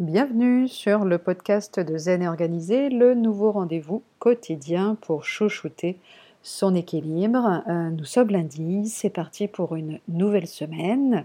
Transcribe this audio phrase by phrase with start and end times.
[0.00, 6.00] Bienvenue sur le podcast de Zen et Organisé, le nouveau rendez-vous quotidien pour chouchouter
[6.42, 7.62] son équilibre.
[7.68, 11.24] Euh, nous sommes lundi, c'est parti pour une nouvelle semaine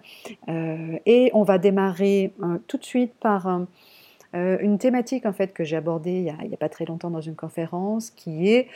[0.50, 3.48] euh, et on va démarrer euh, tout de suite par
[4.34, 7.36] une thématique en fait que j'ai abordée il n'y a, pas très longtemps dans une
[7.36, 8.68] conférence qui est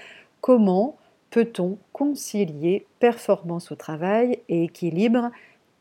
[0.41, 0.98] comment
[1.30, 5.30] peut-on concilier performance au travail et équilibre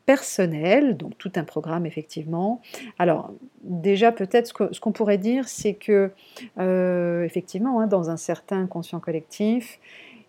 [0.05, 2.61] personnel, donc tout un programme effectivement.
[2.99, 3.31] Alors
[3.63, 6.11] déjà peut-être ce qu'on pourrait dire, c'est que
[6.59, 9.79] euh, effectivement, hein, dans un certain conscient collectif,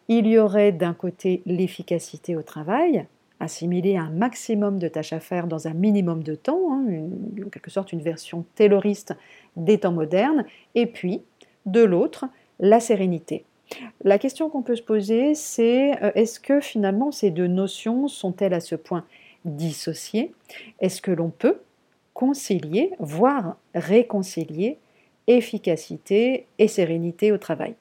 [0.08, 3.06] il y aurait d'un côté l'efficacité au travail,
[3.40, 6.84] assimiler un maximum de tâches à faire dans un minimum de temps, hein,
[7.44, 9.14] en quelque sorte une version tayloriste
[9.56, 11.22] des temps modernes, et puis
[11.66, 12.26] de l'autre,
[12.60, 13.44] la sérénité.
[14.02, 18.54] La question qu'on peut se poser, c'est euh, est-ce que finalement ces deux notions sont-elles
[18.54, 19.04] à ce point
[19.44, 20.32] dissocier,
[20.80, 21.60] est-ce que l'on peut
[22.12, 24.78] concilier, voire réconcilier
[25.26, 27.74] efficacité et sérénité au travail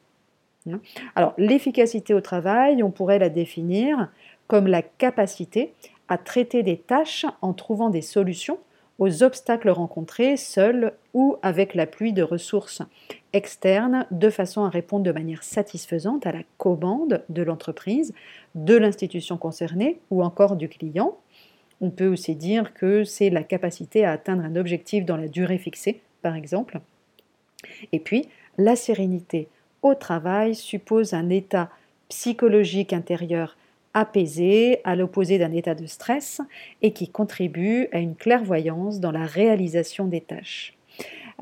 [0.69, 0.79] hein?
[1.15, 4.09] Alors l'efficacité au travail, on pourrait la définir
[4.47, 5.73] comme la capacité
[6.07, 8.57] à traiter des tâches en trouvant des solutions
[8.99, 12.81] aux obstacles rencontrés seul ou avec l'appui de ressources
[13.33, 18.13] externes de façon à répondre de manière satisfaisante à la commande de l'entreprise,
[18.55, 21.17] de l'institution concernée ou encore du client
[21.83, 25.57] on peut aussi dire que c'est la capacité à atteindre un objectif dans la durée
[25.57, 26.79] fixée, par exemple.
[27.91, 29.49] Et puis, la sérénité
[29.81, 31.69] au travail suppose un état
[32.07, 33.57] psychologique intérieur
[33.93, 36.39] apaisé, à l'opposé d'un état de stress,
[36.81, 40.77] et qui contribue à une clairvoyance dans la réalisation des tâches.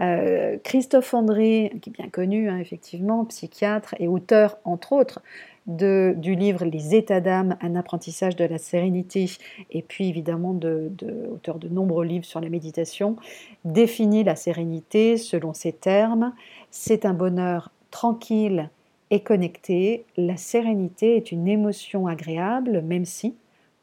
[0.01, 5.21] Euh, Christophe André, qui est bien connu, hein, effectivement, psychiatre et auteur, entre autres,
[5.67, 9.29] du livre Les états d'âme, un apprentissage de la sérénité,
[9.69, 10.91] et puis évidemment de,
[11.31, 13.15] auteur de nombreux livres sur la méditation,
[13.63, 16.33] définit la sérénité selon ces termes.
[16.71, 18.69] C'est un bonheur tranquille
[19.11, 20.05] et connecté.
[20.17, 23.35] La sérénité est une émotion agréable, même si,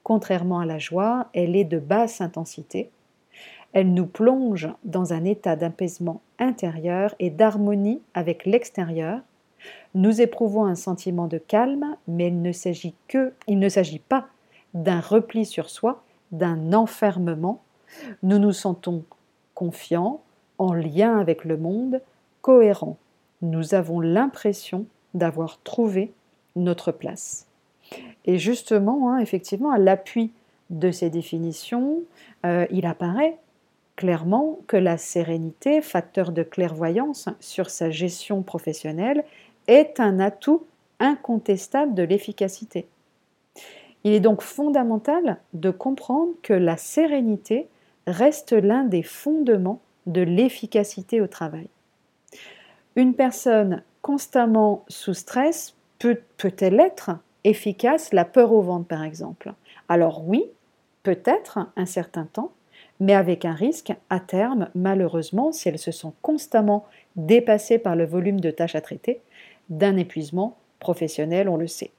[0.03, 2.91] contrairement à la joie, elle est de basse intensité.
[3.72, 9.21] Elle nous plonge dans un état d'apaisement intérieur et d'harmonie avec l'extérieur
[9.95, 14.29] nous éprouvons un sentiment de calme, mais il ne s'agit que, ne s'agit pas
[14.75, 16.03] d'un repli sur soi,
[16.33, 17.63] d'un enfermement.
[18.23, 19.05] Nous nous sentons
[19.55, 20.21] confiants,
[20.59, 22.01] en lien avec le monde,
[22.43, 22.99] cohérents.
[23.43, 26.13] Nous avons l'impression d'avoir trouvé
[26.57, 27.47] notre place.
[28.25, 30.33] Et justement, hein, effectivement, à l'appui
[30.71, 32.03] de ces définitions,
[32.45, 33.39] euh, il apparaît
[33.97, 39.25] clairement que la sérénité, facteur de clairvoyance sur sa gestion professionnelle,
[39.69, 40.65] est un atout
[40.99, 42.89] incontestable de l'efficacité.
[44.05, 47.69] Il est donc fondamental de comprendre que la sérénité
[48.07, 51.69] reste l'un des fondements de l'efficacité au travail.
[52.97, 57.11] Une personne constamment sous stress peut, peut-elle être
[57.45, 59.53] efficace, la peur au ventre par exemple?
[59.89, 60.45] Alors oui,
[61.03, 62.53] peut-être un certain temps,
[63.01, 66.87] mais avec un risque à terme, malheureusement, si elle se sent constamment
[67.17, 69.21] dépassée par le volume de tâches à traiter,
[69.69, 71.91] d'un épuisement professionnel, on le sait.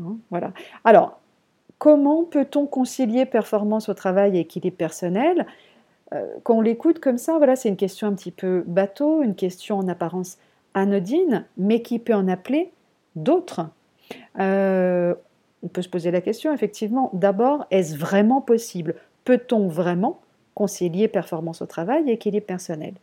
[0.00, 0.52] Hein, voilà.
[0.84, 1.20] Alors,
[1.78, 5.46] comment peut-on concilier performance au travail et équilibre personnel?
[6.12, 9.34] Euh, Quand on l'écoute comme ça, voilà, c'est une question un petit peu bateau, une
[9.34, 10.38] question en apparence
[10.74, 12.70] anodine, mais qui peut en appeler
[13.14, 13.68] d'autres.
[14.38, 15.14] Euh,
[15.62, 18.94] on peut se poser la question, effectivement, d'abord, est-ce vraiment possible?
[19.24, 20.20] Peut-on vraiment
[20.54, 22.94] concilier performance au travail et équilibre personnel?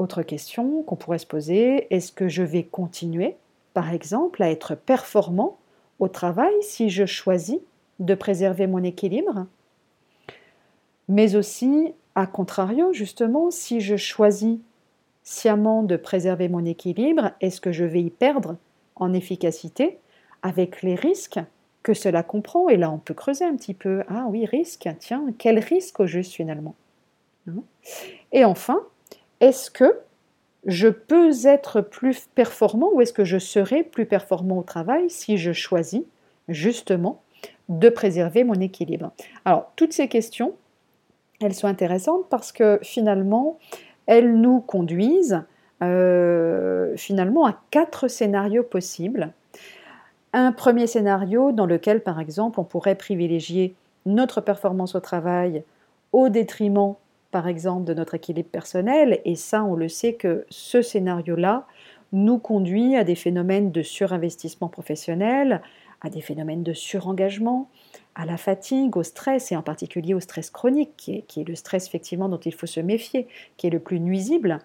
[0.00, 3.36] Autre question qu'on pourrait se poser, est-ce que je vais continuer,
[3.74, 5.58] par exemple, à être performant
[5.98, 7.58] au travail si je choisis
[7.98, 9.46] de préserver mon équilibre
[11.08, 14.58] Mais aussi, à contrario, justement, si je choisis
[15.22, 18.56] sciemment de préserver mon équilibre, est-ce que je vais y perdre
[18.96, 19.98] en efficacité
[20.42, 21.40] avec les risques
[21.82, 22.70] que cela comprend?
[22.70, 24.02] Et là, on peut creuser un petit peu.
[24.08, 26.74] Ah oui, risque, tiens, quel risque au juste finalement
[27.46, 27.62] hein?
[28.32, 28.80] Et enfin,
[29.40, 30.00] est-ce que
[30.66, 35.38] je peux être plus performant ou est-ce que je serai plus performant au travail si
[35.38, 36.02] je choisis
[36.48, 37.22] justement
[37.68, 39.12] de préserver mon équilibre?
[39.44, 40.54] Alors, toutes ces questions,
[41.40, 43.58] elles sont intéressantes parce que finalement,
[44.06, 45.42] elles nous conduisent
[45.82, 49.32] euh, finalement à quatre scénarios possibles.
[50.32, 55.64] Un premier scénario dans lequel, par exemple, on pourrait privilégier notre performance au travail
[56.12, 56.96] au détriment
[57.30, 59.20] par exemple, de notre équilibre personnel.
[59.24, 61.66] Et ça, on le sait que ce scénario-là
[62.12, 65.62] nous conduit à des phénomènes de surinvestissement professionnel,
[66.00, 67.68] à des phénomènes de surengagement,
[68.14, 71.86] à la fatigue, au stress, et en particulier au stress chronique, qui est, le stress
[71.86, 74.58] effectivement dont il faut se méfier, qui est le plus nuisible,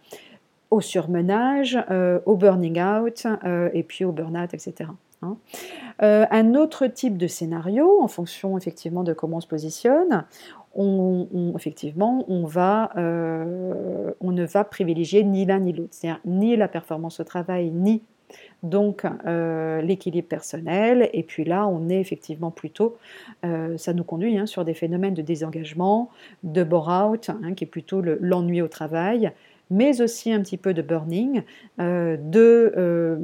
[0.72, 4.90] au surmenage, euh, au burning out, euh, et puis au burn-out, etc.
[5.22, 5.38] Hein.
[6.02, 10.26] Euh, un autre type de scénario, en fonction effectivement de comment on se positionne,
[10.76, 16.68] on, effectivement, on, va, on ne va privilégier ni l'un ni l'autre, c'est-à-dire ni la
[16.68, 18.02] performance au travail, ni
[18.64, 19.06] donc
[19.84, 22.98] l'équilibre personnel, et puis là on est effectivement plutôt,
[23.44, 26.10] ça nous conduit hein, sur des phénomènes de désengagement,
[26.44, 29.32] de bore-out, hein, qui est plutôt l'ennui au travail,
[29.70, 31.44] mais aussi un petit peu de burning,
[31.80, 33.18] euh, de euh,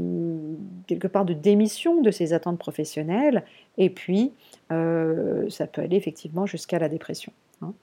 [0.88, 3.44] quelque part de démission de ses attentes professionnelles,
[3.78, 4.32] et puis
[4.72, 7.34] euh, ça peut aller effectivement jusqu'à la dépression.
[7.62, 7.74] Hein.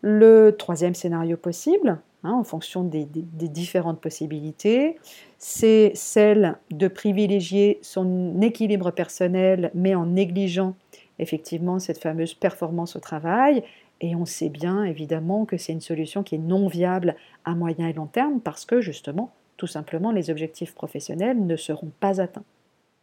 [0.00, 4.96] Le troisième scénario possible, hein, en fonction des, différentes possibilités,
[5.38, 10.74] c'est celle de privilégier son équilibre personnel, mais en négligeant
[11.18, 13.64] effectivement cette fameuse performance au travail
[14.00, 17.88] et on sait bien évidemment que c'est une solution qui est non viable à moyen
[17.88, 22.44] et long terme parce que justement, tout simplement, les objectifs professionnels ne seront pas atteints.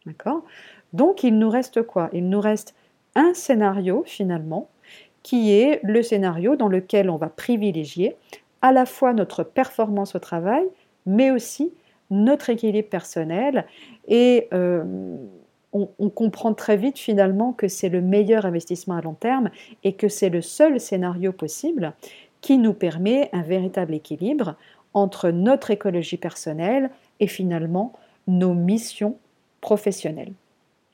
[0.06, 0.44] D'accord?
[0.92, 2.08] Donc il nous reste quoi?
[2.12, 2.74] Il nous reste
[3.16, 4.68] un scénario finalement
[5.24, 8.14] qui est le scénario dans lequel on va privilégier
[8.62, 10.64] à la fois notre performance au travail,
[11.04, 11.72] mais aussi
[12.10, 13.66] notre équilibre personnel
[14.06, 14.84] et euh,
[15.72, 19.50] on, comprend très vite finalement que c'est le meilleur investissement à long terme
[19.84, 21.92] et que c'est le seul scénario possible
[22.40, 24.54] qui nous permet un véritable équilibre
[24.94, 26.90] entre notre écologie personnelle
[27.20, 27.92] et finalement
[28.26, 29.16] nos missions
[29.60, 30.32] professionnelles.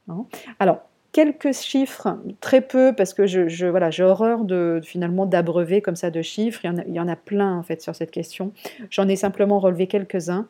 [0.08, 0.24] Hein.
[0.58, 0.80] Alors,
[1.12, 6.10] quelques chiffres, très peu, parce que je, voilà, j'ai horreur de finalement d'abreuver comme ça
[6.10, 6.60] de chiffres.
[6.64, 8.52] Il y, en a, il y, en a, plein en fait sur cette question.
[8.90, 10.48] J'en ai simplement relevé quelques-uns.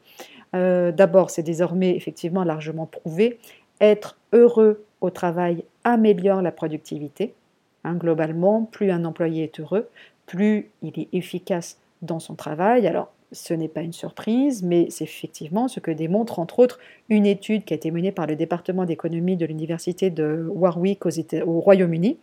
[0.55, 3.39] Euh, d'abord, c'est désormais effectivement largement prouvé.
[3.81, 7.35] Être heureux au travail améliore la productivité.
[7.85, 9.89] Hein, globalement, plus un employé est heureux,
[10.27, 12.87] plus il est efficace dans son travail.
[12.87, 17.27] Alors, ce n'est pas une surprise, mais c'est effectivement ce que démontre entre autres une
[17.27, 22.19] étude qui a été menée par le département d'économie de l'université de Warwick au Royaume-Uni.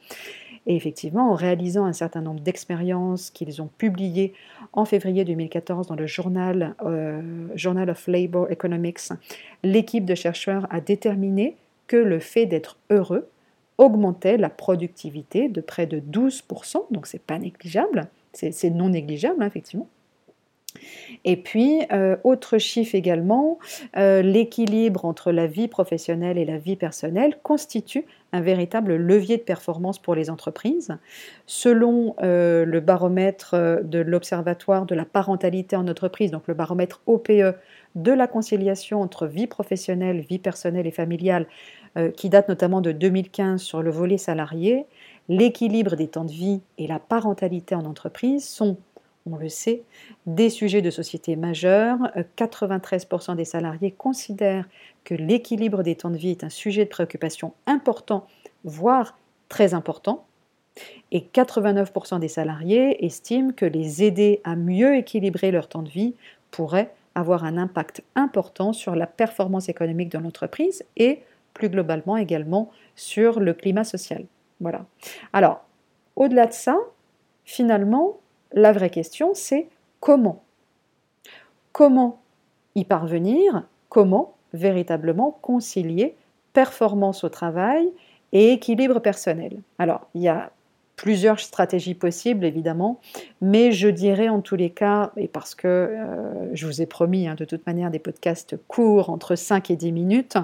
[0.68, 4.34] Et effectivement, en réalisant un certain nombre d'expériences qu'ils ont publiées
[4.74, 7.22] en février 2014 dans le journal, euh,
[7.56, 9.10] Journal of Labor Economics,
[9.64, 11.56] l'équipe de chercheurs a déterminé
[11.88, 13.30] que le fait d'être heureux
[13.80, 19.48] augmentait la productivité de près de 12%, donc c'est pas négligeable, c'est non négligeable hein,
[19.48, 19.88] effectivement.
[21.26, 23.60] Et puis, euh, autre chiffre également,
[23.98, 29.42] euh, l'équilibre entre la vie professionnelle et la vie personnelle constitue un véritable levier de
[29.42, 30.96] performance pour les entreprises.
[31.48, 37.56] Selon euh, le baromètre de l'Observatoire de la parentalité en entreprise, donc le baromètre OPE
[37.96, 41.48] de la conciliation entre vie professionnelle, vie personnelle et familiale,
[42.16, 44.86] qui date notamment de 2015 sur le volet salarié,
[45.28, 48.78] l'équilibre des temps de vie et la parentalité en entreprise sont
[49.34, 49.84] on le sait,
[50.26, 51.98] des sujets de société majeurs.
[52.38, 54.68] 93% des salariés considèrent
[55.04, 58.28] que l'équilibre des temps de vie est un sujet de préoccupation important,
[58.64, 59.18] voire
[59.48, 60.26] très important.
[61.12, 66.14] Et 89% des salariés estiment que les aider à mieux équilibrer leur temps de vie
[66.52, 71.22] pourrait avoir un impact important sur la performance économique de l'entreprise et
[71.54, 74.26] plus globalement également sur le climat social.
[74.62, 74.86] Voilà.
[75.34, 75.66] Alors,
[76.16, 76.78] au-delà de ça,
[77.46, 78.20] finalement,
[78.54, 79.68] la vraie question, c'est
[80.00, 80.44] comment?
[81.72, 82.20] Comment
[82.76, 83.64] y parvenir?
[83.90, 86.16] Comment véritablement concilier
[86.54, 87.90] performance au travail
[88.32, 89.60] et équilibre personnel?
[89.78, 90.52] Alors, il y a
[91.00, 93.00] plusieurs stratégies possibles, évidemment,
[93.40, 97.26] mais je dirais en tous les cas, et parce que euh, je vous ai promis
[97.26, 100.36] hein, de toute manière des podcasts courts, entre 5 et 10 minutes,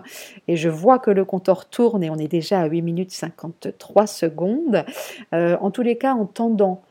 [0.48, 4.08] et je vois que le compteur tourne et on est déjà à 8 minutes 53
[4.08, 4.86] secondes,
[5.34, 6.82] euh, en tous les cas, en tendant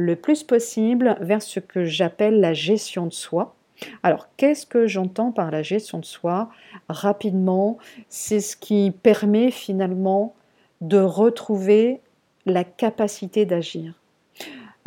[0.00, 3.54] le plus possible vers ce que j'appelle la gestion de soi.
[4.02, 6.50] Alors, qu'est-ce que j'entends par la gestion de soi
[6.88, 7.78] Rapidement,
[8.08, 10.34] c'est ce qui permet finalement
[10.80, 12.00] de retrouver
[12.46, 13.94] la capacité d'agir.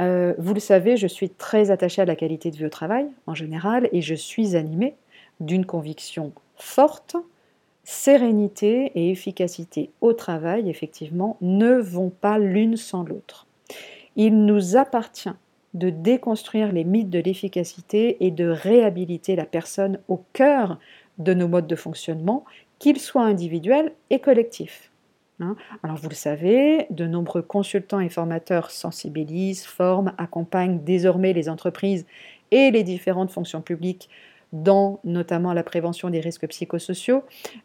[0.01, 3.05] Euh, vous le savez, je suis très attachée à la qualité de vie au travail
[3.27, 4.96] en général et je suis animée
[5.39, 7.15] d'une conviction forte.
[7.84, 13.46] Sérénité et efficacité au travail, effectivement, ne vont pas l'une sans l'autre.
[14.15, 15.34] Il nous appartient
[15.74, 20.79] de déconstruire les mythes de l'efficacité et de réhabiliter la personne au cœur
[21.17, 22.46] de nos modes de fonctionnement,
[22.79, 24.91] qu'ils soient individuels et collectifs.
[25.39, 25.55] Hein.
[25.82, 32.05] Alors vous le savez, de nombreux consultants et formateurs sensibilisent, forment, accompagnent désormais les entreprises
[32.51, 34.10] et les différentes fonctions publiques
[34.51, 37.24] dans notamment la prévention des risques psychosociaux,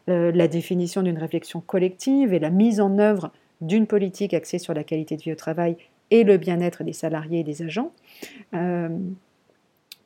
[0.09, 4.73] euh, la définition d'une réflexion collective et la mise en œuvre d'une politique axée sur
[4.73, 5.77] la qualité de vie au travail
[6.11, 7.91] et le bien-être des salariés et des agents.
[8.53, 8.89] Euh,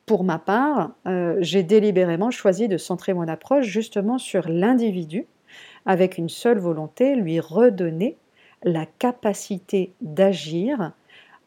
[0.06, 5.26] pour ma part, euh, j'ai délibérément choisi de centrer mon approche justement sur l'individu,
[5.86, 8.16] avec une seule volonté, lui redonner
[8.62, 10.92] la capacité d'agir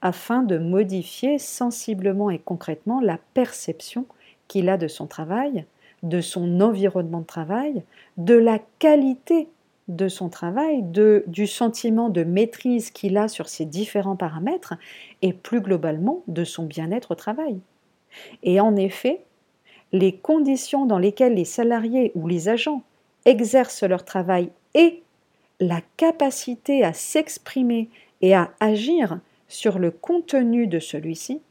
[0.02, 4.06] afin de modifier sensiblement et concrètement la perception
[4.48, 5.66] qu'il a de son travail,
[6.04, 7.84] de son environnement de travail,
[8.18, 9.50] de la qualité
[9.88, 14.76] de son travail, de, du sentiment de maîtrise qu'il a sur ces différents paramètres
[15.22, 17.60] et plus globalement de son bien-être au travail.
[18.44, 19.22] Et en effet,
[19.92, 22.84] les conditions dans lesquelles les salariés ou les agents
[23.26, 25.02] exercent leur travail et
[25.60, 27.90] la capacité à s'exprimer
[28.22, 31.42] et à agir sur le contenu de celui-ci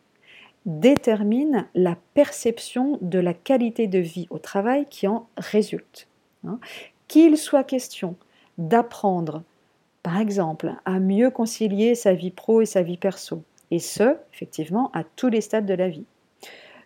[0.66, 6.08] déterminent la perception de la qualité de vie au travail qui en résulte.
[6.46, 6.58] Hein.
[7.08, 8.16] Qu'il soit question
[8.58, 9.42] d'apprendre,
[10.02, 14.90] par exemple, à mieux concilier sa vie pro et sa vie perso, et ce, effectivement,
[14.92, 16.06] à tous les stades de la vie.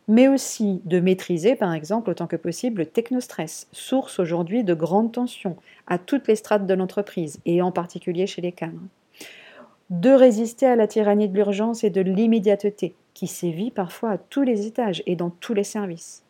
[0.08, 5.12] Mais aussi de maîtriser, par exemple, autant que possible, le technostress, source aujourd'hui de grandes
[5.12, 8.80] tensions à toutes les strates de l'entreprise, et en particulier chez les cadres.
[9.90, 14.42] De résister à la tyrannie de l'urgence et de l'immédiateté, qui sévit parfois à tous
[14.42, 16.24] les étages et dans tous les services.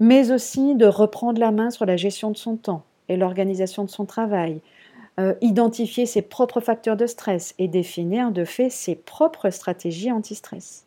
[0.00, 3.90] Mais aussi de reprendre la main sur la gestion de son temps, et l'organisation de
[3.90, 4.60] son travail,
[5.20, 10.86] euh, identifier ses propres facteurs de stress et définir de fait ses propres stratégies anti-stress,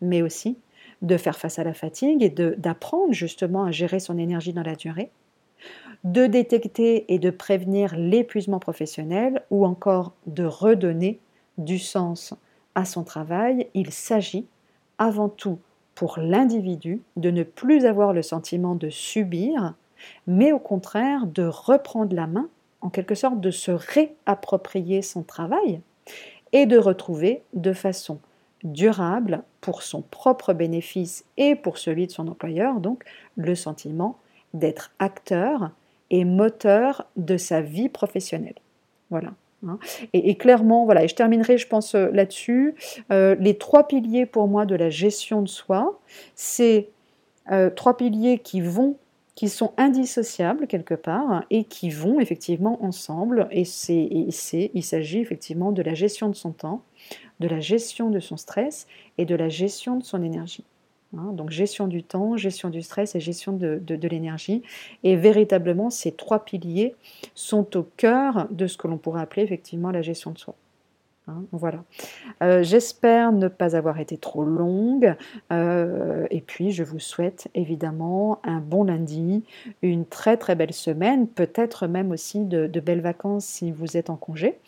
[0.00, 0.58] mais aussi
[1.00, 4.76] de faire face à la fatigue et d'apprendre justement à gérer son énergie dans la
[4.76, 5.10] durée,
[6.04, 11.18] de détecter et de prévenir l'épuisement professionnel ou encore de redonner
[11.58, 12.34] du sens
[12.74, 14.46] à son travail, il s'agit
[14.98, 15.58] avant tout
[15.94, 19.74] pour l'individu de ne plus avoir le sentiment de subir,
[20.26, 22.48] mais au contraire de reprendre la main,
[22.80, 25.80] en quelque sorte de se réapproprier son travail
[26.52, 28.18] et de retrouver de façon
[28.64, 33.04] durable pour son propre bénéfice et pour celui de son employeur, donc
[33.36, 34.18] le sentiment
[34.54, 35.70] d'être acteur
[36.10, 38.54] et moteur de sa vie professionnelle.
[39.10, 39.32] Voilà.
[39.66, 39.78] Hein.
[40.12, 42.74] Et, clairement, voilà, et je terminerai, je pense, euh, là-dessus.
[43.10, 45.98] Euh, les trois piliers pour moi de la gestion de soi,
[46.34, 46.88] c'est
[47.50, 48.96] euh, trois piliers qui vont
[49.34, 53.48] qui sont indissociables quelque part et qui vont effectivement ensemble.
[53.50, 54.08] Et, c'est,
[54.74, 56.82] il s'agit effectivement de la gestion de son temps,
[57.40, 58.86] de la gestion de son stress
[59.18, 60.64] et de la gestion de son énergie.
[61.14, 61.32] Hein.
[61.34, 64.62] donc gestion du temps, gestion du stress et gestion de, de l'énergie.
[65.02, 66.94] Et véritablement, ces trois piliers
[67.34, 70.54] sont au cœur de ce que l'on pourrait appeler effectivement la gestion de soi.
[71.28, 71.84] Hein, voilà.
[72.42, 75.14] Euh, j'espère ne pas avoir été trop longue.
[75.52, 79.44] Euh, et puis, je vous souhaite évidemment un bon lundi,
[79.82, 84.10] une très très belle semaine, peut-être même aussi de, de belles vacances si vous êtes
[84.10, 84.58] en congé.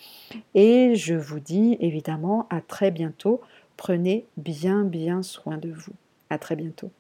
[0.54, 3.40] Et je vous dis évidemment à très bientôt.
[3.76, 5.92] Prenez bien bien soin de vous.
[6.30, 6.90] À très bientôt.